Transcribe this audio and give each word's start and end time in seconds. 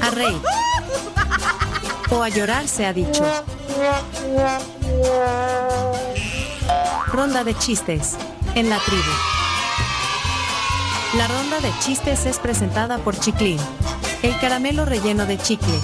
A 0.00 0.10
reír. 0.10 0.40
O 2.10 2.22
a 2.22 2.28
llorar 2.28 2.68
se 2.68 2.86
ha 2.86 2.92
dicho. 2.92 3.24
Ronda 7.08 7.44
de 7.44 7.54
chistes. 7.58 8.16
En 8.54 8.68
la 8.68 8.78
tribu. 8.78 9.02
La 11.16 11.28
ronda 11.28 11.60
de 11.60 11.72
chistes 11.80 12.26
es 12.26 12.38
presentada 12.38 12.98
por 12.98 13.18
Chiclin. 13.18 13.58
El 14.22 14.38
caramelo 14.38 14.84
relleno 14.84 15.26
de 15.26 15.38
chicle. 15.38 15.78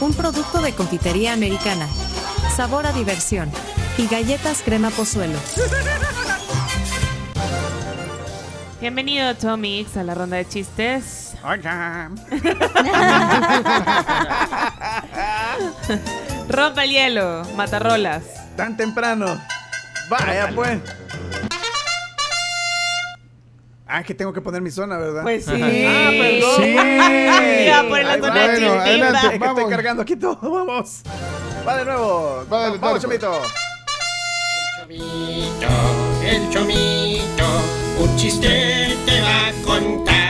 Un 0.00 0.12
producto 0.14 0.60
de 0.60 0.72
confitería 0.72 1.32
americana. 1.32 1.88
Sabor 2.54 2.86
a 2.86 2.92
diversión. 2.92 3.50
Y 3.98 4.06
galletas 4.06 4.62
crema 4.62 4.90
pozuelo. 4.90 5.38
Bienvenido 8.80 9.34
Tomix 9.34 9.96
a 9.96 10.02
la 10.04 10.14
ronda 10.14 10.36
de 10.36 10.46
chistes. 10.46 11.25
Hola. 11.44 12.10
Rompa 16.48 16.84
el 16.84 16.90
hielo, 16.90 17.42
matarrolas. 17.56 18.22
Tan 18.56 18.76
temprano. 18.76 19.40
Vaya 20.08 20.50
pues. 20.54 20.78
Ah, 23.88 24.02
que 24.02 24.14
tengo 24.14 24.32
que 24.32 24.40
poner 24.40 24.60
mi 24.62 24.70
zona, 24.70 24.96
¿verdad? 24.98 25.22
Pues 25.22 25.44
sí. 25.44 25.52
Ah, 25.86 26.10
perdón. 26.10 26.56
Sí. 26.56 26.74
Ya, 27.66 27.84
por 27.88 28.02
la 28.02 28.12
Ahí 28.14 28.20
zona 28.20 28.34
va. 28.34 28.48
de 28.48 28.58
Bueno, 28.58 28.80
adelante. 28.80 29.26
Es 29.34 29.38
que 29.40 29.46
estoy 29.46 29.70
cargando 29.70 30.02
aquí 30.02 30.16
todo. 30.16 30.36
Vamos. 30.66 31.02
Va 31.66 31.76
de 31.76 31.84
nuevo. 31.84 32.44
Va, 32.52 32.70
Vamos, 32.76 33.02
chomito. 33.02 33.32
Chomito, 34.80 35.68
el 36.24 36.50
chomito, 36.50 37.44
un 38.00 38.16
chiste 38.16 38.96
te 39.04 39.20
va 39.20 39.48
a 39.48 39.52
contar. 39.64 40.25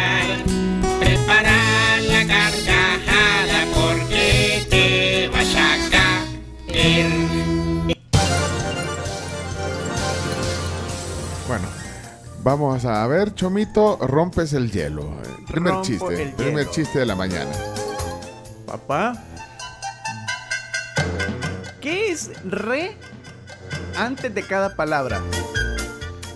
Vamos 12.47 12.85
a 12.85 13.05
ver, 13.09 13.35
Chomito, 13.35 13.97
rompes 13.97 14.53
el 14.53 14.71
hielo. 14.71 15.11
Primer 15.49 15.73
Rompo 15.73 15.85
chiste, 15.85 16.23
el 16.23 16.33
primer 16.35 16.61
hielo. 16.67 16.71
chiste 16.71 17.01
de 17.01 17.07
la 17.07 17.17
mañana. 17.17 17.51
Papá. 18.65 19.21
¿Qué 21.81 22.13
es 22.13 22.31
re 22.45 22.97
antes 23.97 24.33
de 24.33 24.43
cada 24.45 24.77
palabra? 24.77 25.21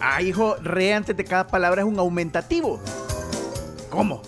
Ah, 0.01 0.21
hijo, 0.21 0.57
re 0.57 0.95
antes 0.95 1.17
de 1.17 1.25
cada 1.25 1.47
palabra 1.47 1.83
es 1.83 1.87
un 1.87 2.01
aumentativo. 2.01 2.81
¿Cómo? 3.89 4.21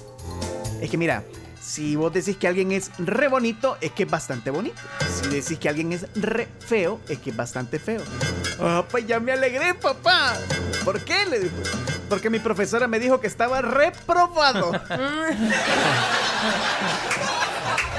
Es 0.80 0.88
que 0.88 0.96
mira, 0.96 1.24
si 1.60 1.96
vos 1.96 2.12
decís 2.12 2.36
que 2.36 2.46
alguien 2.46 2.70
es 2.70 2.92
re 2.98 3.26
bonito, 3.26 3.76
es 3.80 3.90
que 3.90 4.04
es 4.04 4.10
bastante 4.10 4.50
bonito. 4.50 4.80
Si 5.08 5.28
decís 5.30 5.58
que 5.58 5.68
alguien 5.68 5.92
es 5.92 6.06
re 6.14 6.46
feo, 6.60 7.00
es 7.08 7.18
que 7.18 7.30
es 7.30 7.36
bastante 7.36 7.80
feo. 7.80 8.02
Ah, 8.60 8.84
pues 8.88 9.04
ya 9.04 9.18
me 9.18 9.32
alegré, 9.32 9.74
papá. 9.74 10.34
¿Por 10.84 11.00
qué? 11.00 11.24
Le 11.26 11.40
dijo. 11.40 11.54
Porque 12.08 12.28
mi 12.30 12.38
profesora 12.38 12.86
me 12.88 12.98
dijo 12.98 13.20
que 13.20 13.26
estaba 13.26 13.62
reprobado. 13.62 14.72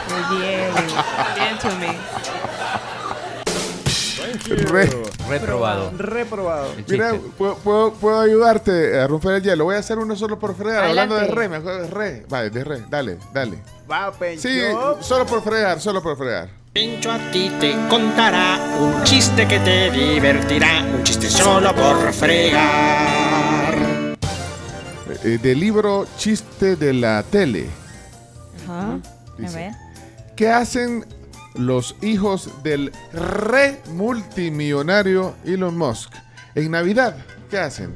Muy 0.10 0.38
bien. 0.38 0.72
Bien, 1.36 1.58
Tomix. 1.60 2.00
Re- 4.72 4.90
Reprobado. 5.30 5.92
reprobado. 5.98 6.68
Mira, 6.88 7.14
puedo, 7.38 7.56
puedo- 7.56 7.94
puedo 7.94 8.20
ayudarte 8.20 9.00
a 9.00 9.08
romper 9.08 9.36
el 9.36 9.44
hielo. 9.44 9.66
Voy 9.66 9.76
a 9.76 9.80
hacer 9.80 9.98
uno 9.98 10.16
solo 10.16 10.38
por 10.40 10.56
fregar. 10.56 10.84
Hablando 10.86 11.16
de 11.16 11.28
re, 11.28 11.50
me 11.50 11.58
acuerdo 11.58 11.82
de 11.84 11.88
re. 11.90 12.26
Vale, 12.30 12.50
de 12.50 12.64
re. 12.64 12.84
Dale, 12.90 13.18
dale. 13.34 13.58
Va, 13.90 14.12
pues, 14.12 14.42
Sí, 14.42 14.60
solo 15.02 15.26
por 15.26 15.42
fregar, 15.44 15.80
solo 15.80 16.02
por 16.04 16.18
fregar. 16.18 16.50
Pencho 16.74 17.12
a 17.12 17.20
ti 17.32 17.52
te 17.60 17.76
contará 17.88 18.58
un 18.80 19.04
chiste 19.04 19.48
que 19.48 19.60
te 19.60 19.92
divertirá, 19.92 20.84
un 20.94 21.04
chiste 21.04 21.30
solo 21.30 21.74
por 21.76 22.12
fregar. 22.14 23.76
Eh, 25.24 25.38
del 25.42 25.60
libro 25.60 26.06
Chiste 26.18 26.76
de 26.76 26.94
la 26.94 27.24
tele. 27.24 27.68
Ajá. 28.66 28.94
A 28.94 29.42
Dice, 29.42 29.56
ver. 29.58 29.72
¿Qué 30.36 30.50
hacen 30.50 31.06
los 31.56 31.96
hijos 32.02 32.50
del 32.64 32.92
re 33.12 33.82
multimillonario 33.94 35.36
Elon 35.46 35.78
Musk 35.78 36.14
en 36.56 36.72
Navidad? 36.72 37.18
¿Qué 37.50 37.58
hacen? 37.58 37.96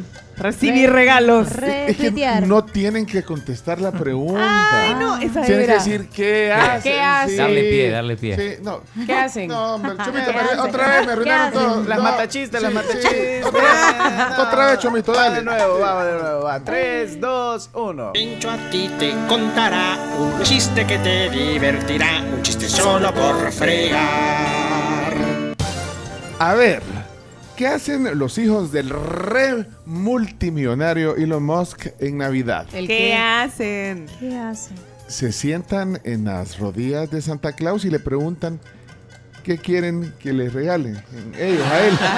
Mm, 0.00 0.40
recibir 0.42 0.90
regalos. 0.90 1.48
Es 1.48 1.56
que 1.58 1.86
Retuitear. 2.04 2.46
no 2.46 2.64
tienen 2.64 3.04
que 3.04 3.22
contestar 3.22 3.80
la 3.80 3.92
pregunta. 3.92 4.82
Ay, 4.84 4.94
no, 4.98 5.16
esa 5.18 5.42
Tienen 5.42 5.58
que 5.58 5.64
era. 5.64 5.74
decir 5.74 6.08
qué 6.08 6.50
hacen. 6.52 6.82
¿Qué 6.82 7.00
hacen? 7.00 7.36
Darle 7.36 7.62
pie, 7.64 7.90
darle 7.90 8.16
pie. 8.16 8.36
Sí, 8.36 8.62
no. 8.62 8.80
¿Qué 9.06 9.12
hacen? 9.12 9.48
No, 9.48 9.74
hombre, 9.74 9.92
Chomito, 10.04 10.26
¿Qué 10.26 10.32
me- 10.32 10.40
hacen? 10.40 10.58
otra 10.60 10.88
vez 10.88 11.00
me 11.00 11.06
¿Qué 11.06 11.12
arruinaron 11.12 11.46
hacen? 11.48 11.60
todo. 11.60 11.84
Las 11.84 11.98
No, 11.98 12.04
matachistes, 12.04 12.62
las 12.62 12.72
sí, 12.72 12.78
sí. 13.02 13.42
Otra 13.44 13.60
vez, 13.62 14.38
otra 14.38 14.66
vez, 14.66 14.78
Chomito, 14.78 15.12
Va 15.12 15.24
de 15.24 15.30
dale. 15.30 15.42
nuevo, 15.44 15.78
va 15.80 16.04
de 16.06 16.22
nuevo, 16.22 16.42
va. 16.44 16.60
3, 16.60 17.20
2, 17.20 17.70
1. 17.74 18.12
Pencho 18.14 18.50
a 18.50 18.56
ti 18.70 18.90
te 18.98 19.12
contará 19.28 19.98
un 20.18 20.42
chiste 20.42 20.86
que 20.86 20.98
te 20.98 21.28
divertirá, 21.30 22.22
un 22.34 22.42
chiste 22.42 22.68
solo 22.68 23.12
por 23.12 23.52
fregar. 23.52 24.00
A 26.38 26.54
ver, 26.54 26.82
¿qué 27.60 27.66
hacen 27.66 28.18
los 28.18 28.38
hijos 28.38 28.72
del 28.72 28.88
re 28.88 29.66
multimillonario 29.84 31.14
Elon 31.16 31.42
Musk 31.42 31.88
en 31.98 32.16
Navidad? 32.16 32.66
¿El 32.72 32.86
¿Qué 32.86 33.14
hacen? 33.14 34.06
¿Qué 34.18 34.34
hace? 34.34 34.70
Se 35.08 35.30
sientan 35.30 36.00
en 36.04 36.24
las 36.24 36.58
rodillas 36.58 37.10
de 37.10 37.20
Santa 37.20 37.52
Claus 37.52 37.84
y 37.84 37.90
le 37.90 37.98
preguntan 37.98 38.58
qué 39.44 39.58
quieren 39.58 40.14
que 40.18 40.32
les 40.32 40.54
regalen. 40.54 41.02
Ellos, 41.38 41.66
a 41.66 41.80
él. 41.80 41.98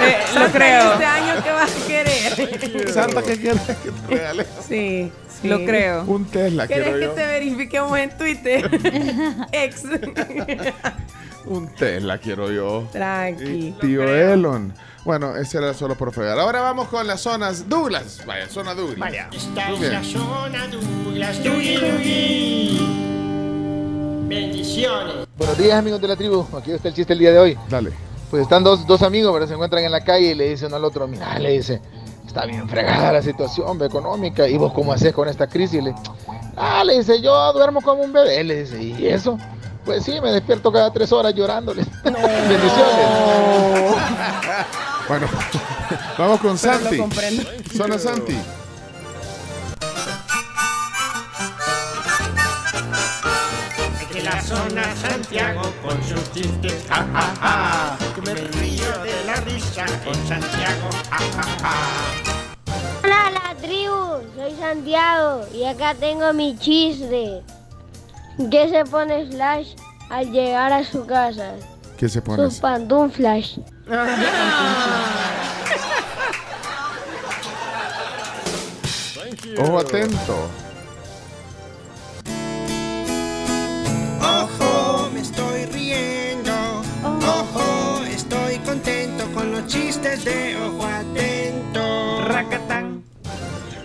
Eh, 0.00 0.16
lo 0.34 0.46
creo. 0.50 0.92
Este 0.92 1.04
año, 1.04 1.42
¿qué 1.42 1.50
vas 1.50 1.70
a 1.70 1.86
querer? 1.86 2.88
Santa, 2.94 3.22
¿qué 3.22 3.36
quiere 3.36 3.58
que 3.66 3.90
te 3.90 4.06
regale? 4.08 4.46
Sí, 4.66 5.12
lo 5.42 5.64
creo. 5.64 6.04
Un 6.04 6.24
Tesla, 6.24 6.66
¿Querés 6.66 6.84
quiero 6.84 6.98
que 6.98 7.04
yo. 7.04 7.12
te 7.12 7.26
verifiquemos 7.26 7.98
en 7.98 8.16
Twitter? 8.16 8.70
Ex. 9.52 9.82
Un 11.46 11.68
Tesla, 11.74 12.18
quiero 12.18 12.50
yo. 12.50 12.86
Tranqui. 12.92 13.44
Y 13.44 13.72
tío 13.72 14.02
Elon. 14.02 14.74
Bueno, 15.04 15.36
ese 15.36 15.58
era 15.58 15.72
solo 15.72 15.96
por 15.96 16.12
fregar. 16.12 16.38
Ahora 16.38 16.60
vamos 16.60 16.88
con 16.88 17.06
las 17.06 17.20
zonas 17.20 17.68
Douglas. 17.68 18.22
Vaya, 18.26 18.48
zona 18.48 18.74
Douglas. 18.74 18.98
Vaya. 18.98 19.28
Esta 19.32 19.72
es 19.72 19.80
bien. 19.80 19.92
la 19.92 20.04
zona 20.04 20.66
Douglas, 20.68 21.42
Dougie 21.42 21.78
Dougie. 21.78 23.08
Bendiciones. 24.28 25.26
Buenos 25.38 25.56
días 25.56 25.78
amigos 25.78 26.00
de 26.00 26.08
la 26.08 26.16
tribu, 26.16 26.46
aquí 26.56 26.72
está 26.72 26.88
el 26.88 26.94
chiste 26.94 27.14
el 27.14 27.18
día 27.20 27.32
de 27.32 27.38
hoy. 27.38 27.58
Dale. 27.70 27.92
Pues 28.30 28.42
están 28.42 28.62
dos, 28.62 28.86
dos 28.86 29.02
amigos, 29.02 29.32
pero 29.32 29.46
se 29.46 29.54
encuentran 29.54 29.82
en 29.84 29.92
la 29.92 30.02
calle 30.04 30.32
y 30.32 30.34
le 30.34 30.50
dicen 30.50 30.66
uno 30.66 30.76
al 30.76 30.84
otro, 30.84 31.08
mira, 31.08 31.38
le 31.38 31.52
dice, 31.52 31.80
está 32.26 32.44
bien 32.44 32.68
fregada 32.68 33.10
la 33.10 33.22
situación 33.22 33.82
económica, 33.82 34.46
¿y 34.46 34.58
vos 34.58 34.74
cómo 34.74 34.92
haces 34.92 35.14
con 35.14 35.28
esta 35.28 35.46
crisis? 35.46 35.82
Le, 35.82 35.94
ah, 36.56 36.84
le 36.84 36.98
dice, 36.98 37.22
yo 37.22 37.52
duermo 37.54 37.80
como 37.80 38.02
un 38.02 38.12
bebé, 38.12 38.44
le 38.44 38.64
dice, 38.64 38.82
¿y 38.82 39.06
eso? 39.06 39.38
Pues 39.88 40.04
sí, 40.04 40.20
me 40.20 40.30
despierto 40.30 40.70
cada 40.70 40.92
tres 40.92 41.10
horas 41.12 41.34
llorándole. 41.34 41.82
Bendiciones. 42.04 42.76
Bueno, 45.08 45.26
vamos 46.18 46.40
con 46.40 46.58
Pero 46.58 46.78
Santi. 46.78 46.98
Zona 47.74 47.98
Santi. 47.98 48.36
De 54.12 54.22
la 54.22 54.42
zona 54.42 54.94
Santiago 54.96 55.62
con 55.82 56.04
sus 56.04 56.30
chistes, 56.34 56.84
ja, 56.90 57.06
ja, 57.14 57.34
ja. 57.40 57.98
Que 58.14 58.20
me 58.20 58.34
río 58.34 58.98
de 59.02 59.24
la 59.24 59.36
risa 59.36 59.86
con 60.04 60.14
Santiago, 60.26 60.90
ja, 61.08 61.16
ja, 61.16 61.42
ja. 61.62 61.74
Hola 63.02 63.30
la 63.30 63.54
tribu, 63.62 64.20
soy 64.36 64.54
Santiago 64.60 65.46
y 65.54 65.64
acá 65.64 65.94
tengo 65.94 66.34
mi 66.34 66.58
chiste. 66.58 67.42
¿Qué 68.38 68.68
se 68.68 68.84
pone 68.84 69.28
Slash 69.30 69.74
al 70.10 70.30
llegar 70.30 70.72
a 70.72 70.84
su 70.84 71.04
casa? 71.04 71.54
¿Qué 71.96 72.08
se 72.08 72.22
pone? 72.22 72.44
Sus 72.44 72.60
pantuflas. 72.60 73.58
Ojo 79.58 79.78
atento. 79.80 80.48
Ojo, 84.22 85.10
me 85.12 85.20
estoy 85.20 85.66
riendo. 85.66 86.52
Ojo, 87.04 88.04
estoy 88.04 88.58
contento 88.58 89.24
con 89.34 89.50
los 89.50 89.66
chistes 89.66 90.24
de 90.24 90.56
ojo 90.56 90.86
atento. 90.86 92.24
Racatán. 92.24 93.02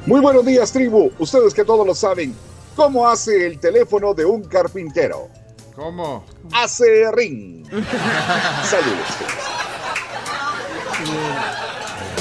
Muy 0.05 0.21
buenos 0.21 0.45
días, 0.45 0.71
tribu. 0.71 1.11
Ustedes 1.17 1.55
que 1.55 1.65
todos 1.65 1.88
lo 1.88 1.95
saben, 1.95 2.35
¿cómo 2.75 3.07
hace 3.07 3.45
el 3.47 3.59
teléfono 3.59 4.13
de 4.13 4.25
un 4.25 4.43
carpintero? 4.43 5.29
¿Cómo? 5.75 6.23
Hace 6.53 7.11
ring. 7.11 7.65
Saludos. 8.63 9.07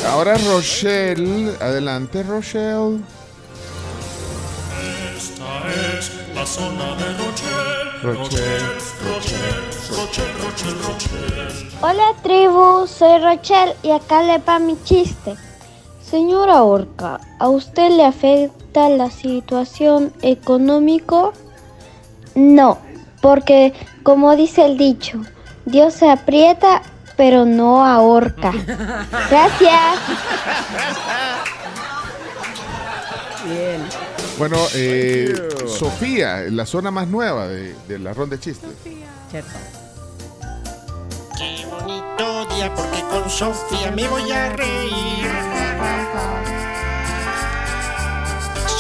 Ahora 0.07 0.37
Rochelle. 0.39 1.55
Adelante, 1.61 2.23
Rochelle. 2.23 3.01
Esta 5.17 5.99
es 5.99 6.13
la 6.35 6.47
zona 6.47 6.97
de 6.97 7.13
Rochelle. 7.19 7.83
Rochelle, 8.03 8.59
Rochelle, 9.05 9.71
Rochelle, 9.91 10.33
Rochelle, 10.43 10.79
Rochelle. 10.83 11.71
Hola 11.83 12.15
tribu, 12.23 12.87
soy 12.87 13.19
Rochelle 13.23 13.77
y 13.83 13.91
acá 13.91 14.23
le 14.23 14.39
va 14.39 14.59
mi 14.59 14.77
chiste. 14.83 15.37
Señora 16.01 16.65
Orca, 16.65 17.21
¿a 17.39 17.49
usted 17.49 17.91
le 17.91 18.05
afecta 18.05 18.62
la 18.73 19.11
situación 19.11 20.13
económico? 20.23 21.33
No, 22.35 22.79
porque 23.21 23.73
como 24.03 24.35
dice 24.37 24.65
el 24.65 24.79
dicho, 24.79 25.21
Dios 25.67 25.95
se 25.95 26.11
aprieta 26.11 26.83
pero 27.17 27.45
no 27.45 27.85
ahorca. 27.85 28.51
Gracias. 29.31 30.01
Bien. 33.45 33.83
Bueno, 34.39 34.57
eh, 34.75 35.35
Sofía, 35.67 36.45
la 36.51 36.65
zona 36.67 36.91
más 36.91 37.07
nueva 37.09 37.47
de, 37.49 37.75
de 37.87 37.99
la 37.99 38.15
ronda 38.15 38.37
de 38.37 38.43
chistes. 38.43 38.71
Qué 41.39 41.67
bonito 41.71 42.47
día 42.55 42.75
porque 42.75 43.01
con 43.03 43.29
Sofía 43.29 43.91
me 43.91 44.09
voy 44.09 44.31
a 44.31 44.49
reír. 44.51 45.29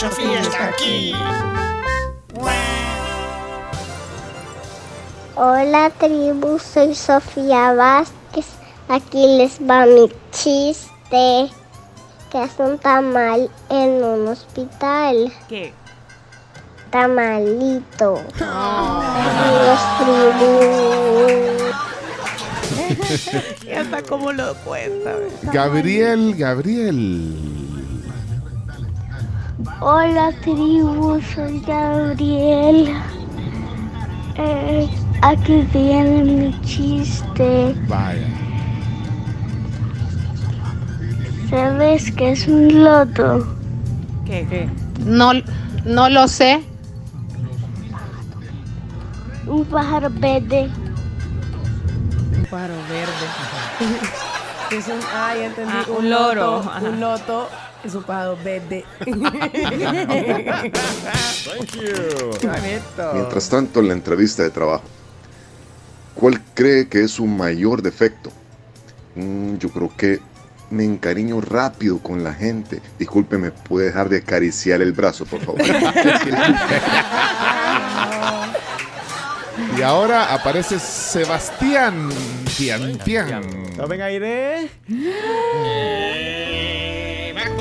Sofía 0.03 0.41
está 0.41 0.65
aquí. 0.71 1.15
Hola 5.37 5.91
tribu, 5.91 6.59
soy 6.59 6.93
Sofía 6.93 7.73
Vázquez. 7.73 8.47
Aquí 8.89 9.39
les 9.39 9.61
va 9.61 9.87
mi 9.87 10.11
chiste. 10.33 11.53
Que 12.33 12.43
es 12.43 12.51
un 12.59 12.79
tamal 12.79 13.49
en 13.71 14.03
un 14.03 14.27
hospital. 14.27 15.33
¿Qué? 15.49 15.73
Tamalito. 16.91 18.25
Adiós 19.39 19.81
tribu. 20.01 20.53
Y 23.65 23.71
hasta 23.71 24.03
cómo 24.03 24.33
lo 24.33 24.53
cuenta. 24.65 25.15
Gabriel, 25.53 26.35
Gabriel. 26.37 27.62
Hola 29.81 30.33
tribu, 30.43 31.21
soy 31.35 31.61
Gabriel. 31.61 32.97
Eh, 34.37 34.89
aquí 35.21 35.69
viene 35.73 36.25
mi 36.25 36.61
chiste. 36.63 37.75
Vaya. 37.87 38.27
¿Sabes 41.49 42.11
qué 42.13 42.33
es 42.33 42.49
un 42.49 42.83
loto? 42.83 43.47
¿Qué? 44.25 44.47
¿Qué? 44.49 44.69
No, 45.05 45.33
no 45.85 46.09
lo 46.09 46.27
sé. 46.27 46.65
Un 49.47 49.65
pájaro 49.67 50.09
verde. 50.11 50.71
Un 52.37 52.45
pájaro 52.51 52.75
verde. 52.89 53.27
es 54.77 54.89
un, 54.89 55.01
ah, 55.15 55.35
ya 55.37 55.47
entendí. 55.47 55.73
Ah, 55.73 55.85
un 55.99 56.11
loro. 56.11 56.63
loto. 56.63 56.89
Un 56.89 57.01
loto 57.01 57.49
es 57.85 57.95
un 57.95 58.03
pájaro 58.03 58.37
verde. 58.45 58.85
Mientras 63.15 63.49
tanto, 63.49 63.81
en 63.81 63.89
la 63.89 63.95
entrevista 63.95 64.43
de 64.43 64.51
trabajo, 64.51 64.85
¿cuál 66.15 66.41
cree 66.55 66.89
que 66.89 67.03
es 67.03 67.13
su 67.13 67.27
mayor 67.27 67.83
defecto? 67.83 68.31
Mm, 69.15 69.57
yo 69.57 69.69
creo 69.71 69.93
que 69.97 70.21
me 70.71 70.85
encariño 70.85 71.41
rápido 71.41 71.99
con 71.99 72.25
la 72.25 72.33
gente. 72.33 72.81
Discúlpeme, 72.99 73.51
¿puede 73.51 73.87
dejar 73.87 74.09
de 74.09 74.19
acariciar 74.19 74.81
el 74.81 74.93
brazo, 74.93 75.27
por 75.27 75.41
favor? 75.41 75.61
Y 79.77 79.83
ahora 79.83 80.33
aparece 80.33 80.79
Sebastián. 80.79 82.09
Tian, 82.57 82.99
tian. 82.99 83.43
Tomen 83.77 84.03
aire. 84.03 84.71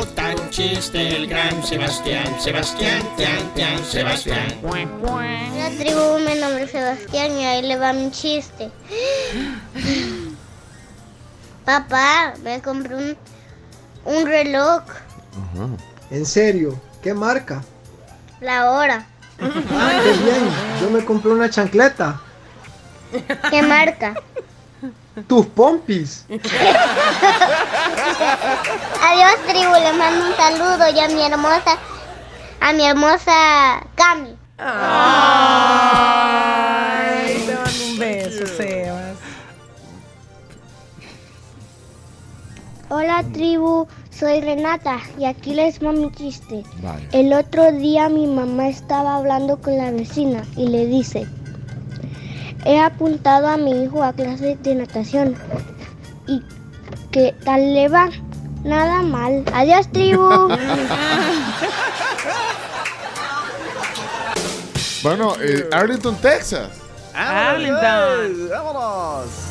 Contar 0.01 0.33
un 0.35 0.49
chiste 0.49 1.15
el 1.15 1.27
gran 1.27 1.63
Sebastián. 1.63 2.25
Sebastián, 2.41 3.03
Tian, 3.17 3.53
Tian, 3.53 3.85
Sebastián. 3.85 4.47
La 4.63 5.69
tribu, 5.77 6.17
mi 6.17 6.39
nombre 6.41 6.63
es 6.63 6.71
Sebastián 6.71 7.37
y 7.37 7.45
ahí 7.45 7.61
le 7.61 7.77
va 7.77 7.93
mi 7.93 8.09
chiste. 8.09 8.71
Papá, 11.65 12.33
me 12.41 12.59
compré 12.63 12.95
un, 12.95 13.15
un 14.05 14.25
reloj, 14.25 14.81
¿En 16.09 16.25
serio? 16.25 16.81
¿Qué 17.03 17.13
marca? 17.13 17.61
la 18.39 18.71
hora. 18.71 19.05
Ah, 19.39 20.01
qué 20.03 20.13
bien. 20.13 20.49
Yo 20.81 20.89
me 20.89 21.05
compré 21.05 21.29
una 21.31 21.47
chancleta. 21.47 22.19
¿Qué 23.51 23.61
marca? 23.61 24.15
Tus 25.27 25.45
pompis. 25.45 26.25
Adiós 29.01 29.37
tribu, 29.47 29.73
le 29.73 29.93
mando 29.93 30.25
un 30.27 30.35
saludo 30.35 30.89
y 30.93 30.99
a 30.99 31.07
mi 31.07 31.21
hermosa, 31.21 31.77
a 32.59 32.73
mi 32.73 32.85
hermosa 32.85 33.81
Cami. 33.95 34.35
Ay, 34.57 34.73
te 37.45 37.55
mando 37.55 37.83
un 37.85 37.99
beso, 37.99 38.45
Sebas. 38.47 39.17
Hola 42.89 43.23
tribu, 43.31 43.87
soy 44.09 44.41
Renata 44.41 44.99
y 45.17 45.25
aquí 45.25 45.53
les 45.53 45.79
va 45.79 45.93
mi 45.93 46.11
chiste. 46.11 46.63
El 47.13 47.33
otro 47.33 47.71
día 47.71 48.09
mi 48.09 48.27
mamá 48.27 48.67
estaba 48.67 49.15
hablando 49.15 49.57
con 49.61 49.77
la 49.77 49.91
vecina 49.91 50.43
y 50.57 50.67
le 50.67 50.85
dice, 50.85 51.25
he 52.65 52.79
apuntado 52.79 53.47
a 53.47 53.57
mi 53.57 53.83
hijo 53.83 54.03
a 54.03 54.13
clases 54.13 54.61
de 54.61 54.75
natación. 54.75 55.35
¿Y 56.27 56.43
qué 57.11 57.35
tal 57.43 57.73
le 57.73 57.87
va? 57.89 58.09
Nada 58.63 59.01
mal. 59.01 59.43
Adiós 59.53 59.91
tribu. 59.91 60.29
Bueno, 65.03 65.35
eh, 65.41 65.67
Arlington, 65.71 66.15
Texas. 66.17 66.69
Arlington. 67.15 68.49
¡Vámonos! 68.49 69.50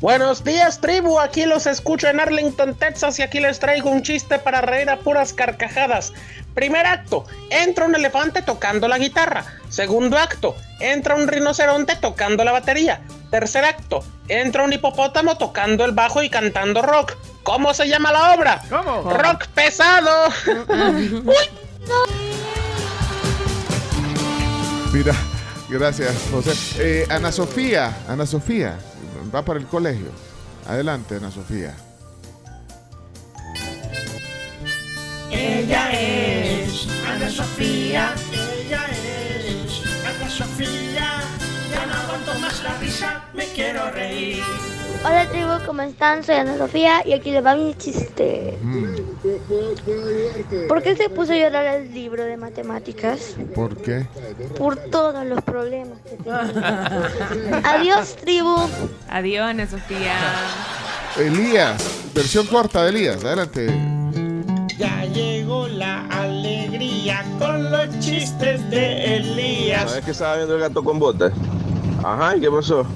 Buenos 0.00 0.44
días, 0.44 0.80
tribu. 0.82 1.18
Aquí 1.18 1.46
los 1.46 1.66
escucho 1.66 2.08
en 2.08 2.20
Arlington, 2.20 2.74
Texas, 2.74 3.18
y 3.18 3.22
aquí 3.22 3.40
les 3.40 3.58
traigo 3.58 3.88
un 3.88 4.02
chiste 4.02 4.38
para 4.38 4.60
reír 4.60 4.90
a 4.90 4.98
puras 4.98 5.32
carcajadas. 5.32 6.12
Primer 6.54 6.84
acto, 6.86 7.24
entra 7.48 7.86
un 7.86 7.94
elefante 7.94 8.42
tocando 8.42 8.88
la 8.88 8.98
guitarra. 8.98 9.46
Segundo 9.70 10.18
acto, 10.18 10.54
entra 10.80 11.14
un 11.14 11.26
rinoceronte 11.28 11.96
tocando 11.96 12.44
la 12.44 12.52
batería. 12.52 13.00
Tercer 13.30 13.64
acto, 13.64 14.04
entra 14.28 14.64
un 14.64 14.72
hipopótamo 14.74 15.38
tocando 15.38 15.86
el 15.86 15.92
bajo 15.92 16.22
y 16.22 16.28
cantando 16.28 16.82
rock. 16.82 17.14
¿Cómo 17.42 17.72
se 17.72 17.88
llama 17.88 18.12
la 18.12 18.34
obra? 18.34 18.60
¿Cómo? 18.68 19.10
Rock 19.10 19.46
pesado. 19.48 20.30
Mira, 24.92 25.14
gracias, 25.70 26.14
José. 26.30 26.52
Eh, 26.78 27.06
Ana 27.10 27.32
Sofía, 27.32 27.96
Ana 28.08 28.26
Sofía, 28.26 28.78
va 29.34 29.44
para 29.44 29.58
el 29.58 29.66
colegio. 29.66 30.08
Adelante, 30.66 31.16
Ana 31.16 31.30
Sofía. 31.30 31.74
Ella 35.30 35.92
es 35.92 36.88
Ana 37.06 37.30
Sofía. 37.30 38.14
Ella 38.32 38.86
es 38.90 39.82
Ana 40.04 40.28
Sofía. 40.28 41.20
Ya 41.70 41.86
no 41.86 41.94
aguanto 41.94 42.38
más 42.40 42.62
la 42.62 42.78
risa, 42.78 43.24
me 43.34 43.46
quiero 43.46 43.90
reír. 43.90 44.42
Hola 45.04 45.28
tribu, 45.30 45.52
¿cómo 45.66 45.82
están? 45.82 46.24
Soy 46.24 46.36
Ana 46.36 46.56
Sofía 46.58 47.06
y 47.06 47.12
aquí 47.12 47.30
les 47.30 47.44
va 47.44 47.54
mi 47.54 47.74
chiste. 47.74 48.58
¿Por 50.68 50.82
qué 50.82 50.96
se 50.96 51.08
puso 51.08 51.32
a 51.32 51.36
llorar 51.36 51.66
el 51.66 51.92
libro 51.92 52.24
de 52.24 52.36
matemáticas? 52.36 53.36
¿Por 53.54 53.76
qué? 53.76 54.06
Por 54.58 54.76
todos 54.76 55.24
los 55.26 55.42
problemas 55.42 55.98
que 56.00 56.16
tengo. 56.16 56.36
Adiós 57.64 58.16
tribu. 58.16 58.56
Adiós, 59.08 59.44
Ana 59.44 59.66
Sofía. 59.66 60.14
Elías, 61.18 61.82
versión 62.14 62.46
corta 62.46 62.84
de 62.84 62.90
Elías. 62.90 63.24
Adelante. 63.24 63.66
Ya 64.78 65.04
llegó 65.06 65.66
la 65.68 66.06
alegría 66.06 67.24
con 67.38 67.70
los 67.70 67.98
chistes 68.00 68.68
de 68.70 69.16
Elías. 69.16 69.88
¿Sabes 69.90 70.04
que 70.04 70.10
estaba 70.10 70.36
viendo 70.36 70.54
el 70.54 70.60
gato 70.60 70.84
con 70.84 70.98
botas? 70.98 71.32
Ajá, 72.04 72.36
¿y 72.36 72.40
qué 72.40 72.50
pasó? 72.50 72.86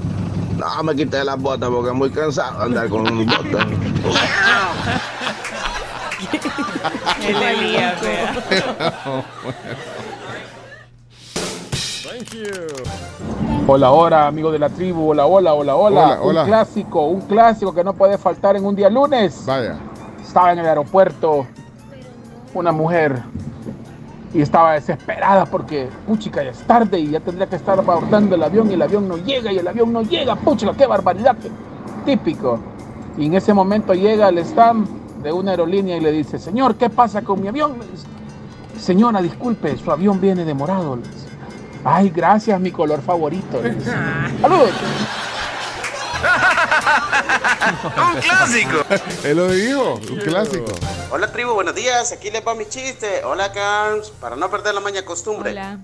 No, 0.56 0.82
me 0.82 0.94
quité 0.94 1.24
las 1.24 1.40
botas 1.40 1.70
porque 1.70 1.88
es 1.88 1.96
muy 1.96 2.10
cansado 2.10 2.58
de 2.58 2.64
andar 2.66 2.88
con 2.88 3.26
botas. 3.26 3.66
El 7.30 7.40
Elías, 7.40 8.00
vea. 8.00 9.24
Hola, 13.68 13.92
hola, 13.92 14.26
amigo 14.26 14.50
de 14.50 14.58
la 14.58 14.68
tribu. 14.68 15.10
Hola, 15.10 15.26
hola, 15.26 15.54
hola, 15.54 15.76
hola. 15.76 16.04
Hola, 16.06 16.22
hola. 16.22 16.40
Un 16.42 16.46
clásico, 16.48 17.04
un 17.04 17.20
clásico 17.20 17.72
que 17.72 17.84
no 17.84 17.92
puede 17.92 18.18
faltar 18.18 18.56
en 18.56 18.64
un 18.64 18.74
día 18.74 18.90
lunes. 18.90 19.44
Vaya. 19.46 19.76
Estaba 20.20 20.52
en 20.52 20.58
el 20.58 20.66
aeropuerto 20.66 21.46
una 22.52 22.72
mujer 22.72 23.22
y 24.34 24.42
estaba 24.42 24.72
desesperada 24.72 25.46
porque, 25.46 25.88
puchica, 26.08 26.42
ya 26.42 26.50
es 26.50 26.58
tarde 26.66 26.98
y 26.98 27.10
ya 27.10 27.20
tendría 27.20 27.46
que 27.48 27.54
estar 27.54 27.78
abordando 27.78 28.34
el 28.34 28.42
avión 28.42 28.68
y 28.72 28.74
el 28.74 28.82
avión 28.82 29.06
no 29.08 29.16
llega 29.18 29.52
y 29.52 29.58
el 29.58 29.68
avión 29.68 29.92
no 29.92 30.02
llega. 30.02 30.34
Puchica, 30.34 30.72
qué 30.76 30.86
barbaridad. 30.86 31.36
típico. 32.04 32.58
Y 33.16 33.26
en 33.26 33.34
ese 33.34 33.54
momento 33.54 33.94
llega 33.94 34.30
el 34.30 34.38
stand 34.38 34.99
de 35.22 35.32
una 35.32 35.52
aerolínea 35.52 35.96
y 35.96 36.00
le 36.00 36.12
dice, 36.12 36.38
señor, 36.38 36.76
¿qué 36.76 36.90
pasa 36.90 37.22
con 37.22 37.40
mi 37.40 37.48
avión? 37.48 37.78
Le 37.78 37.86
dice, 37.86 38.06
Señora, 38.80 39.20
disculpe, 39.20 39.76
su 39.76 39.90
avión 39.92 40.20
viene 40.20 40.44
demorado. 40.44 40.96
Le 40.96 41.02
dice, 41.02 41.28
Ay, 41.84 42.10
gracias, 42.10 42.58
mi 42.60 42.70
color 42.70 43.02
favorito. 43.02 43.60
le 43.62 43.74
dice. 43.74 43.90
Saludos. 44.40 44.70
Un 48.14 48.20
clásico. 48.20 48.84
Él 49.24 49.36
lo 49.36 49.48
dijo, 49.48 49.94
un 49.94 50.18
clásico. 50.18 50.72
Hola 51.10 51.30
tribu, 51.30 51.52
buenos 51.54 51.74
días. 51.74 52.12
Aquí 52.12 52.30
les 52.30 52.46
va 52.46 52.54
mi 52.54 52.66
chiste. 52.66 53.22
Hola 53.24 53.52
Carms. 53.52 54.10
Para 54.10 54.36
no 54.36 54.50
perder 54.50 54.74
la 54.74 54.80
maña 54.80 55.04
costumbre. 55.04 55.50
Hola. 55.50 55.78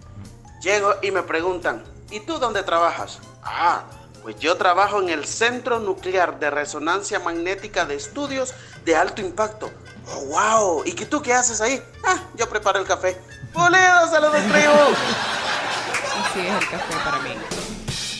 Llego 0.63 0.95
y 1.03 1.11
me 1.11 1.23
preguntan, 1.23 1.83
¿y 2.11 2.21
tú 2.21 2.39
dónde 2.39 2.63
trabajas? 2.63 3.19
Ah, 3.43 3.83
pues 4.27 4.41
yo 4.41 4.57
trabajo 4.57 5.01
en 5.01 5.09
el 5.09 5.25
Centro 5.25 5.79
Nuclear 5.79 6.41
de 6.41 6.51
Resonancia 6.51 7.21
Magnética 7.21 7.87
de 7.87 7.95
Estudios 7.95 8.55
de 8.85 8.97
Alto 8.97 9.21
Impacto. 9.21 9.71
Oh, 10.09 10.25
wow. 10.25 10.83
¿Y 10.85 10.95
qué 10.95 11.07
tú 11.07 11.23
qué 11.23 11.33
haces 11.33 11.61
ahí? 11.61 11.81
Ah, 12.05 12.25
yo 12.37 12.49
preparo 12.49 12.81
el 12.81 12.87
café. 12.89 13.17
¡Pulido, 13.53 14.11
saludos 14.11 14.43
tribu! 14.51 14.97
Así 16.25 16.41
es 16.41 16.55
el 16.61 16.69
café 16.69 16.95
para 17.05 17.21
mí. 17.21 17.31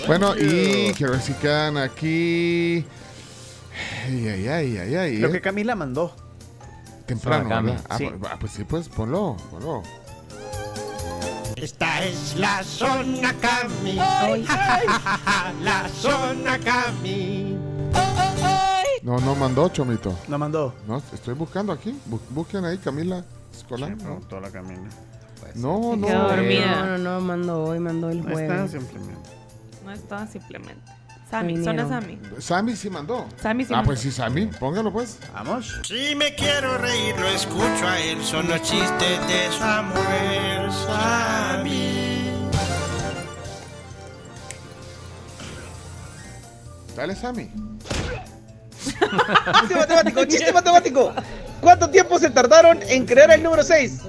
Bueno, 0.07 0.37
y 0.37 0.93
quiero 0.95 1.15
ver 1.15 1.23
si 1.23 1.33
quedan 1.33 1.77
aquí. 1.77 2.87
Ay, 4.05 4.29
ay, 4.29 4.49
ay, 4.49 4.79
ay, 4.79 4.95
ay. 4.95 5.17
Lo 5.17 5.33
que 5.33 5.41
Camila 5.41 5.75
mandó. 5.75 6.15
Temprano. 7.05 7.49
¿verdad? 7.49 7.85
Ah, 7.89 7.99
Sí. 7.99 8.13
pues, 8.17 8.33
ah, 8.33 8.37
pues 8.39 8.53
sí, 8.53 8.63
pues 8.63 8.89
ponlo, 8.89 9.37
ponlo. 9.51 9.83
Esta 11.57 12.05
es 12.05 12.37
la 12.37 12.63
zona 12.63 13.33
Cami. 13.41 13.95
la 15.63 15.89
zona 15.89 16.59
Cami. 16.59 17.57
No, 19.03 19.19
no 19.21 19.35
mandó, 19.37 19.69
Chomito. 19.71 20.17
No 20.29 20.37
mandó. 20.39 20.75
No, 20.87 20.99
estoy 21.13 21.35
buscando 21.35 21.73
aquí. 21.73 21.99
Bu- 22.11 22.21
busquen 22.31 22.65
ahí, 22.65 22.77
Camila 22.79 23.25
Escolar. 23.53 23.97
No, 23.97 24.17
toda 24.29 24.43
la 24.43 24.51
Camila. 24.51 24.83
No, 25.55 25.93
Se 25.93 25.97
no. 25.97 26.07
quedó 26.07 26.29
dormida. 26.29 26.67
No, 26.85 26.99
no, 26.99 26.99
no, 26.99 27.21
mandó 27.21 27.65
hoy, 27.65 27.79
mandó 27.81 28.11
el 28.11 28.19
No 28.23 28.29
está 28.31 28.35
jueves. 28.35 28.71
simplemente. 28.73 29.31
No 29.85 29.93
está 29.93 30.27
simplemente. 30.27 30.93
Sammy, 31.31 31.63
zona 31.65 31.89
Sammy. 31.89 32.19
Sammy 32.39 32.77
sí 32.77 32.89
mandó. 32.89 33.27
Sammy 33.43 33.65
sí 33.65 33.73
Ah, 33.73 33.77
mandó. 33.79 33.87
pues 33.89 34.01
sí, 34.01 34.11
Sammy. 34.13 34.47
Póngalo 34.47 34.93
pues. 34.93 35.19
Vamos. 35.35 35.81
Si 35.85 36.15
me 36.15 36.35
quiero 36.35 36.79
reír, 36.79 37.19
lo 37.19 37.27
escucho 37.29 37.87
a 37.89 37.99
él. 37.99 38.23
Son 38.25 38.49
los 38.49 38.63
chistes 38.63 39.27
de 39.27 39.49
Samuel 39.59 40.71
Sammy. 40.87 42.31
Dale, 46.95 47.15
Sammy. 47.17 47.51
Chiste 48.87 49.75
matemático, 49.75 50.25
chiste 50.27 50.53
matemático. 50.53 51.13
¿Cuánto 51.61 51.91
tiempo 51.91 52.19
se 52.21 52.31
tardaron 52.31 52.79
en 52.89 53.05
crear 53.05 53.31
el 53.33 53.43
número 53.43 53.65
6? 53.65 54.01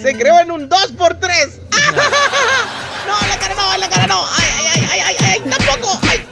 Se 0.00 0.16
creó 0.16 0.40
en 0.40 0.50
un 0.50 0.68
2x3. 0.70 1.60
No, 3.04 3.14
la 3.28 3.36
cara 3.36 3.54
no, 3.56 3.76
la 3.78 3.88
cara 3.88 4.06
no. 4.06 4.22
Ay, 4.24 4.44
ay, 4.56 4.66
ay, 4.74 4.88
ay, 4.90 5.00
ay, 5.06 5.16
ay, 5.44 5.50
tampoco. 5.50 5.98
Ay. 6.08 6.24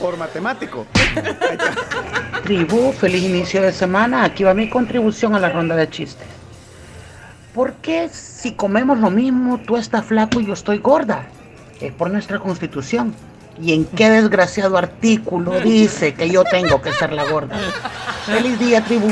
Por 0.00 0.16
matemático. 0.16 0.86
Tribu, 2.44 2.92
feliz 2.92 3.22
inicio 3.22 3.62
de 3.62 3.72
semana. 3.72 4.24
Aquí 4.24 4.44
va 4.44 4.54
mi 4.54 4.68
contribución 4.68 5.34
a 5.34 5.40
la 5.40 5.50
ronda 5.50 5.74
de 5.74 5.88
chistes. 5.90 6.26
¿Por 7.52 7.74
qué 7.74 8.08
si 8.08 8.52
comemos 8.52 8.98
lo 8.98 9.10
mismo, 9.10 9.58
tú 9.58 9.76
estás 9.76 10.04
flaco 10.04 10.40
y 10.40 10.46
yo 10.46 10.52
estoy 10.52 10.78
gorda? 10.78 11.26
Es 11.80 11.92
por 11.92 12.10
nuestra 12.10 12.38
constitución. 12.38 13.14
¿Y 13.60 13.72
en 13.72 13.84
qué 13.84 14.08
desgraciado 14.08 14.76
artículo 14.76 15.58
dice 15.60 16.14
que 16.14 16.30
yo 16.30 16.44
tengo 16.44 16.80
que 16.80 16.92
ser 16.92 17.12
la 17.12 17.24
gorda? 17.28 17.58
Feliz 18.26 18.58
día, 18.60 18.84
tribu. 18.84 19.08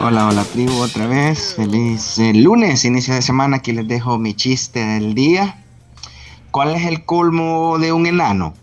Hola, 0.00 0.26
hola 0.26 0.44
tribu, 0.44 0.80
otra 0.80 1.06
vez. 1.06 1.54
Feliz 1.54 2.18
eh, 2.18 2.32
lunes, 2.34 2.84
inicio 2.84 3.14
de 3.14 3.22
semana. 3.22 3.58
Aquí 3.58 3.72
les 3.72 3.86
dejo 3.86 4.18
mi 4.18 4.34
chiste 4.34 4.80
del 4.80 5.14
día. 5.14 5.56
¿Cuál 6.50 6.74
es 6.74 6.86
el 6.86 7.04
colmo 7.04 7.78
de 7.78 7.92
un 7.92 8.06
enano? 8.06 8.54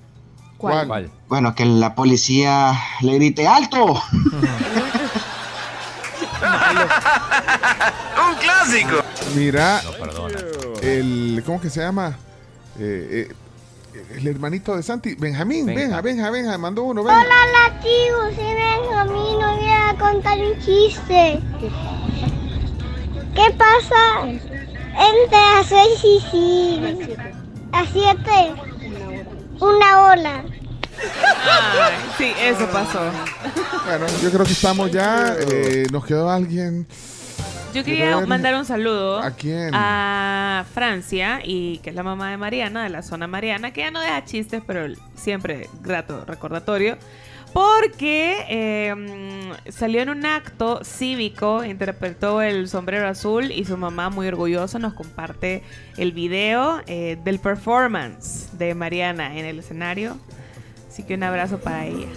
¿Cuál? 0.57 1.09
Bueno, 1.27 1.55
que 1.55 1.65
la 1.65 1.95
policía 1.95 2.73
le 3.01 3.15
grite 3.15 3.47
¡Alto! 3.47 3.85
Un 8.17 8.35
clásico. 8.39 8.97
Mira, 9.35 9.81
perdona. 9.99 10.39
el, 10.81 11.43
¿cómo 11.45 11.61
que 11.61 11.69
se 11.69 11.81
llama? 11.81 12.17
Eh, 12.79 13.29
eh, 13.29 13.35
el 14.15 14.27
hermanito 14.27 14.75
de 14.75 14.83
Santi, 14.83 15.15
Benjamín, 15.15 15.65
Benja. 15.65 16.01
Benja, 16.01 16.01
Benja, 16.01 16.29
Benja, 16.29 16.57
mandó 16.57 16.83
uno, 16.83 17.03
Benja. 17.03 17.21
Hola, 17.21 17.35
la 17.53 17.79
tribu, 17.79 18.35
soy 18.35 18.53
Benjamín, 18.53 19.43
hoy 19.43 19.57
voy 19.57 19.69
a 19.69 19.95
contar 19.97 20.37
un 20.37 20.59
chiste. 20.59 21.39
¿Qué 23.33 23.53
pasa 23.57 24.25
entre 24.25 25.37
las 25.37 25.67
6 25.67 26.03
y 26.03 26.19
sí, 26.31 26.81
a 27.71 27.85
7? 27.85 28.17
Una 29.59 30.01
ola. 30.11 30.43
Ay, 30.99 31.93
sí, 32.17 32.33
eso 32.41 32.65
pasó. 32.67 32.99
Bueno, 33.85 34.05
yo 34.21 34.31
creo 34.31 34.45
que 34.45 34.51
estamos 34.53 34.91
ya. 34.91 35.35
eh, 35.39 35.85
nos 35.91 36.05
quedó 36.05 36.29
alguien. 36.29 36.87
Yo 37.77 37.83
quería 37.83 38.19
mandar 38.25 38.55
un 38.55 38.65
saludo 38.65 39.19
¿A 39.19 39.29
quién? 39.29 39.69
a 39.71 40.65
Francia, 40.73 41.41
y 41.43 41.77
que 41.79 41.91
es 41.91 41.95
la 41.95 42.01
mamá 42.01 42.31
de 42.31 42.37
Mariana, 42.37 42.81
de 42.83 42.89
la 42.89 43.03
zona 43.03 43.27
Mariana, 43.27 43.71
que 43.71 43.81
ya 43.81 43.91
no 43.91 43.99
deja 43.99 44.25
chistes, 44.25 44.63
pero 44.65 44.91
siempre 45.13 45.69
grato 45.83 46.25
recordatorio. 46.25 46.97
Porque 47.53 48.45
eh, 48.49 48.95
mm, 48.95 49.71
salió 49.71 50.01
en 50.01 50.09
un 50.09 50.25
acto 50.25 50.83
cívico, 50.83 51.63
interpretó 51.63 52.41
el 52.41 52.67
sombrero 52.67 53.07
azul 53.07 53.51
y 53.51 53.63
su 53.65 53.77
mamá 53.77 54.09
muy 54.09 54.27
orgullosa 54.27 54.79
nos 54.79 54.95
comparte 54.95 55.61
el 55.97 56.13
video 56.13 56.81
eh, 56.87 57.17
del 57.23 57.37
performance 57.37 58.49
de 58.57 58.73
Mariana 58.73 59.37
en 59.37 59.45
el 59.45 59.59
escenario. 59.59 60.17
Así 60.89 61.03
que 61.03 61.13
un 61.13 61.21
abrazo 61.21 61.59
para 61.59 61.85
ella. 61.85 62.07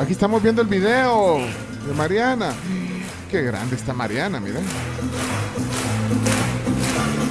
Aquí 0.00 0.12
estamos 0.12 0.42
viendo 0.42 0.62
el 0.62 0.68
video 0.68 1.40
de 1.86 1.94
Mariana. 1.94 2.54
Qué 3.32 3.40
grande 3.42 3.76
está 3.76 3.94
Mariana, 3.94 4.38
mira. 4.40 4.60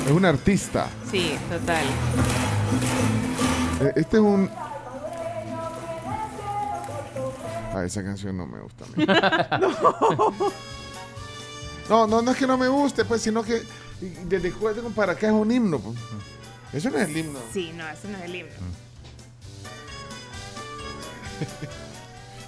Es 0.07 0.11
una 0.11 0.29
artista. 0.29 0.87
Sí, 1.11 1.35
total. 1.47 1.85
Eh, 3.81 3.93
Este 3.97 4.17
es 4.17 4.23
un. 4.23 4.49
Ah, 7.73 7.83
esa 7.85 8.03
canción 8.03 8.35
no 8.35 8.47
me 8.47 8.59
gusta. 8.61 8.83
a 8.85 8.87
mí. 8.97 9.05
No, 11.89 12.07
no, 12.07 12.21
no 12.21 12.31
es 12.31 12.37
que 12.37 12.47
no 12.47 12.57
me 12.57 12.69
guste, 12.69 13.03
pues, 13.03 13.21
sino 13.21 13.43
que 13.43 13.63
desde 14.25 14.49
juego 14.51 14.89
para 14.91 15.11
acá 15.11 15.27
es 15.27 15.33
un 15.33 15.51
himno. 15.51 15.77
pues. 15.77 15.97
Eso 16.71 16.89
no 16.89 16.97
es 16.97 17.09
el 17.09 17.17
himno. 17.17 17.39
Sí, 17.51 17.73
no, 17.75 17.85
ese 17.89 18.07
no 18.07 18.17
es 18.17 18.23
el 18.23 18.35
himno. 18.35 18.51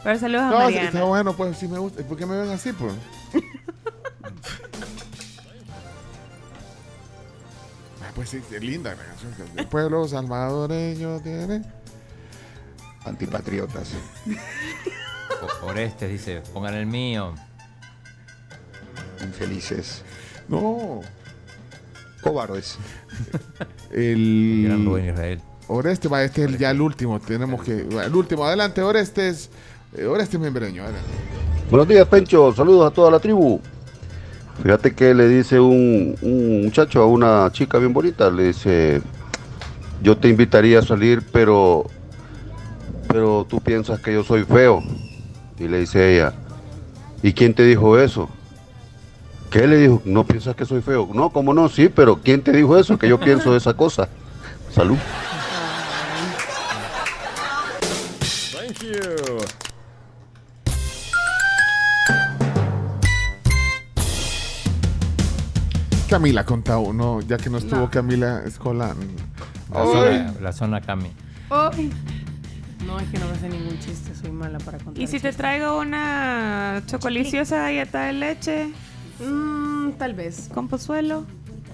Pero 0.02 0.18
saludos 0.20 0.44
a 0.46 0.50
No, 0.50 0.60
Mariana. 0.60 0.88
está 0.88 1.04
bueno, 1.04 1.34
pues 1.34 1.58
sí 1.58 1.68
me 1.68 1.78
gusta. 1.78 2.04
¿Por 2.04 2.16
qué 2.18 2.26
me 2.26 2.38
ven 2.38 2.52
así, 2.52 2.72
pues? 2.72 2.94
Pues 8.32 8.44
sí, 8.46 8.56
es 8.56 8.64
linda 8.64 8.92
la 8.92 9.04
canción. 9.04 9.34
El 9.58 9.68
pueblo 9.68 10.08
salvadoreño 10.08 11.20
tiene. 11.22 11.62
Antipatriotas. 13.06 13.90
O- 15.62 15.66
Orestes 15.68 16.10
dice, 16.10 16.42
pongan 16.54 16.74
el 16.76 16.86
mío. 16.86 17.34
Infelices. 19.22 20.04
No. 20.48 21.02
Cobardes. 22.22 22.78
El. 23.92 24.64
Gran 24.68 24.86
Rubén 24.86 25.10
Israel. 25.10 25.42
Oreste, 25.68 26.08
va, 26.08 26.24
este 26.24 26.44
es 26.44 26.50
el- 26.50 26.58
ya 26.58 26.72
el 26.72 26.80
último. 26.82 27.20
Tenemos 27.20 27.62
que. 27.64 27.80
El 27.82 28.16
último, 28.16 28.46
adelante, 28.46 28.82
Orestes. 28.82 29.50
Eh, 29.96 30.06
Orestes 30.06 30.40
Membreño, 30.40 30.84
adelante. 30.84 31.10
Buenos 31.70 31.88
días, 31.88 32.08
Pencho. 32.08 32.54
Saludos 32.54 32.90
a 32.92 32.94
toda 32.94 33.12
la 33.12 33.20
tribu. 33.20 33.60
Fíjate 34.62 34.94
que 34.94 35.14
le 35.14 35.28
dice 35.28 35.60
un, 35.60 36.16
un 36.22 36.62
muchacho 36.64 37.02
a 37.02 37.08
una 37.08 37.50
chica 37.52 37.78
bien 37.80 37.94
bonita. 37.94 38.30
Le 38.30 38.44
dice, 38.46 39.02
yo 40.02 40.18
te 40.18 40.30
invitaría 40.30 40.80
a 40.80 40.84
salir, 40.84 41.24
pero, 41.32 41.86
pero 43.08 43.46
tú 43.50 43.60
piensas 43.60 44.00
que 44.00 44.14
yo 44.14 44.24
soy 44.24 44.44
feo. 44.44 44.84
Y 45.60 45.68
le 45.68 45.80
dice 45.80 46.16
ella, 46.16 46.34
¿y 47.22 47.34
quién 47.34 47.54
te 47.54 47.64
dijo 47.64 47.98
eso? 47.98 48.30
¿Qué 49.50 49.68
le 49.68 49.78
dijo? 49.78 50.02
¿No 50.04 50.24
piensas 50.24 50.56
que 50.56 50.66
soy 50.66 50.82
feo? 50.82 51.10
No, 51.14 51.30
¿cómo 51.30 51.54
no? 51.54 51.70
Sí, 51.70 51.88
pero 51.88 52.20
¿quién 52.22 52.42
te 52.42 52.52
dijo 52.52 52.78
eso? 52.78 52.98
Que 52.98 53.08
yo 53.08 53.20
pienso 53.20 53.56
esa 53.56 53.74
cosa. 53.74 54.10
Salud. 54.72 54.98
Camila 66.14 66.46
conta 66.46 66.78
uno, 66.78 67.22
ya 67.22 67.38
que 67.38 67.50
no 67.50 67.58
estuvo 67.58 67.80
No. 67.80 67.90
Camila 67.90 68.44
Escola. 68.46 68.94
La 69.74 69.84
zona, 69.84 70.34
la 70.42 70.54
zona 70.54 70.80
Cami. 70.82 71.10
No, 71.50 73.00
es 73.00 73.08
que 73.10 73.18
no 73.18 73.28
me 73.30 73.36
sé 73.40 73.50
ningún 73.50 73.80
chiste, 73.80 74.14
soy 74.14 74.30
mala 74.32 74.60
para 74.60 74.78
contar. 74.78 75.02
¿Y 75.02 75.08
si 75.08 75.20
te 75.20 75.34
traigo 75.34 75.80
una 75.80 76.84
chocoliciosa 76.86 77.58
galleta 77.64 78.04
de 78.04 78.14
leche? 78.14 78.70
Mm, 79.28 79.94
tal 79.94 80.14
vez. 80.14 80.52
¿Con 80.54 80.68
pozuelo? 80.68 81.26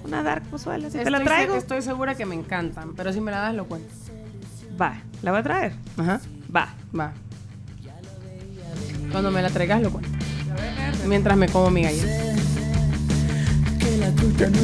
Una 0.06 0.24
dark 0.24 0.44
pozuelo, 0.44 0.90
si 0.90 1.00
te 1.00 1.12
la 1.12 1.18
se- 1.18 1.24
traigo. 1.26 1.56
Estoy 1.56 1.82
segura 1.82 2.16
que 2.16 2.26
me 2.26 2.36
encantan, 2.36 2.94
pero 2.96 3.12
si 3.12 3.20
me 3.20 3.32
la 3.32 3.40
das 3.40 3.56
lo 3.56 3.66
cuento. 3.66 3.94
Va, 4.82 5.02
¿la 5.22 5.32
voy 5.32 5.42
a 5.42 5.44
traer? 5.44 5.74
Ajá. 5.98 6.22
Va. 6.56 6.70
Va. 6.98 7.12
Cuando 9.12 9.32
me 9.32 9.42
la 9.42 9.50
traigas 9.50 9.82
lo 9.82 9.90
cuento. 9.92 10.10
Mientras 11.08 11.36
me 11.38 11.50
como 11.50 11.70
mi 11.72 11.82
galleta. 11.84 12.39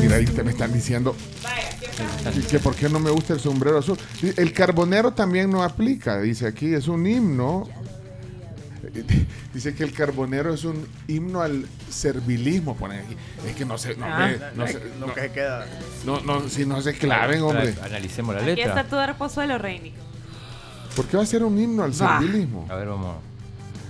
Mira, 0.01 0.15
ahí 0.17 0.25
te 0.25 0.43
me 0.43 0.51
están 0.51 0.73
diciendo 0.73 1.15
que, 2.33 2.41
que 2.41 2.59
por 2.59 2.75
qué 2.75 2.89
no 2.89 2.99
me 2.99 3.09
gusta 3.11 3.33
el 3.33 3.39
sombrero 3.39 3.79
azul. 3.79 3.97
El 4.37 4.53
carbonero 4.53 5.11
también 5.13 5.49
no 5.49 5.63
aplica, 5.63 6.19
dice 6.19 6.47
aquí, 6.47 6.73
es 6.73 6.87
un 6.87 7.05
himno. 7.05 7.67
Dice 9.53 9.73
que 9.73 9.83
el 9.83 9.93
carbonero 9.93 10.53
es 10.53 10.63
un 10.63 10.87
himno 11.07 11.41
al 11.41 11.65
servilismo, 11.89 12.75
ponen 12.75 12.99
aquí. 13.05 13.15
Es 13.47 13.55
que 13.55 13.65
no 13.65 13.77
sé, 13.77 13.95
no, 13.95 14.05
Ah, 14.05 14.27
me- 14.27 14.37
no 14.55 14.67
sé, 14.67 14.79
lo 14.99 15.07
no- 15.07 15.13
que 15.13 15.31
queda. 15.31 15.65
no, 16.05 16.21
no, 16.21 16.47
si 16.49 16.65
no 16.65 16.81
se 16.81 16.93
claven, 16.93 17.41
hombre. 17.41 17.73
Analicemos 17.83 18.35
la 18.35 18.41
Aquí 18.41 18.51
está 18.51 18.67
letra. 18.75 18.83
tu 18.89 18.95
dark 18.95 19.17
pozuelo, 19.17 19.57
Reini. 19.57 19.93
¿Por 20.95 21.05
qué 21.07 21.17
va 21.17 21.23
a 21.23 21.25
ser 21.25 21.43
un 21.43 21.59
himno 21.59 21.83
al 21.83 21.93
servilismo? 21.93 22.67
A 22.69 22.75
ver, 22.75 22.87
vamos. 22.87 23.15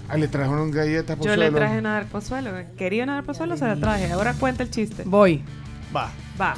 Ah, 0.08 0.18
le 0.18 0.28
trajeron 0.28 0.72
galletas 0.72 1.20
Yo 1.20 1.36
le 1.36 1.52
traje 1.52 1.80
una 1.80 1.94
dark 1.94 2.08
pozuelo. 2.10 2.52
Quería 2.78 3.04
una 3.04 3.16
dark 3.16 3.26
pozuelo, 3.26 3.58
se 3.58 3.66
la 3.66 3.76
traje. 3.76 4.12
Ahora 4.12 4.34
cuenta 4.34 4.64
el 4.64 4.70
chiste. 4.70 5.04
Voy. 5.06 5.44
Va. 5.96 6.12
Va. 6.40 6.56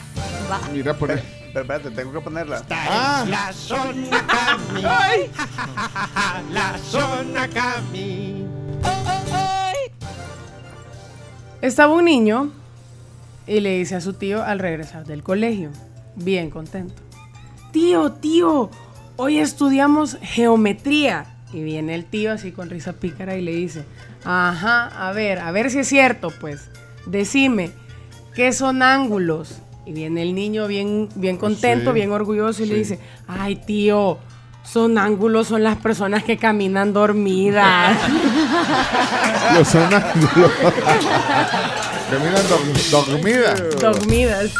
Va. 0.51 0.59
Mira, 0.73 0.93
por 0.93 1.07
Pero, 1.07 1.21
pero 1.53 1.61
espérate, 1.61 1.91
tengo 1.91 2.11
que 2.11 2.21
ponerla. 2.21 2.63
Ah. 2.69 3.25
La 3.27 3.53
zona 3.53 4.27
Cami. 4.27 4.81
La 6.53 6.77
zona 6.77 7.47
Cami. 7.47 8.45
Estaba 11.61 11.93
un 11.93 12.05
niño 12.05 12.51
y 13.47 13.61
le 13.61 13.77
dice 13.77 13.95
a 13.95 14.01
su 14.01 14.13
tío 14.13 14.43
al 14.43 14.59
regresar 14.59 15.05
del 15.05 15.23
colegio, 15.23 15.71
bien 16.15 16.49
contento. 16.49 17.01
Tío, 17.71 18.11
tío, 18.11 18.69
hoy 19.15 19.39
estudiamos 19.39 20.17
geometría. 20.21 21.36
Y 21.53 21.63
viene 21.63 21.95
el 21.95 22.03
tío 22.05 22.31
así 22.33 22.51
con 22.51 22.69
risa 22.69 22.93
pícara 22.93 23.35
y 23.37 23.41
le 23.41 23.51
dice, 23.55 23.85
ajá, 24.25 24.87
a 25.07 25.11
ver, 25.13 25.39
a 25.39 25.51
ver 25.51 25.71
si 25.71 25.79
es 25.79 25.87
cierto, 25.87 26.29
pues, 26.41 26.69
decime, 27.05 27.71
¿qué 28.35 28.51
son 28.51 28.83
ángulos? 28.83 29.59
Y 29.85 29.93
viene 29.93 30.21
el 30.23 30.35
niño 30.35 30.67
bien, 30.67 31.07
bien 31.15 31.37
contento, 31.37 31.91
Sí, 31.91 31.95
bien 31.95 32.11
orgulloso 32.11 32.63
y 32.63 32.65
le 32.65 32.75
dice, 32.75 32.99
ay 33.27 33.55
tío, 33.55 34.17
son 34.65 34.97
ángulos, 34.97 35.47
son 35.47 35.63
las 35.63 35.77
personas 35.77 36.25
que 36.25 36.35
caminan 36.37 36.91
dormidas. 36.91 37.97
Los 39.57 39.69
sonámbulos. 39.69 40.51
Caminan 42.11 42.35
dor- 42.49 42.89
dormidas. 42.91 43.63
Dormidas. 43.79 44.51